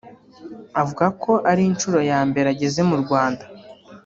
Avuga 0.81 1.05
ko 1.21 1.31
ari 1.51 1.63
nshuro 1.73 1.99
ya 2.11 2.19
mbere 2.29 2.47
ageze 2.53 2.79
mu 2.89 2.95
Rwanda 3.03 3.43